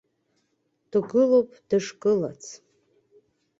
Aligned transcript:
Дгылоуп 0.91 1.49
дышгылац. 1.69 2.43